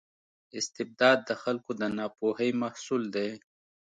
استبداد 0.57 1.17
د 1.29 1.31
خلکو 1.43 1.71
د 1.79 1.81
ناپوهۍ 1.97 2.51
محصول 2.61 3.03
دی. 3.15 3.29